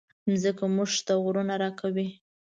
[0.29, 2.07] مځکه موږ ته غرونه راکوي.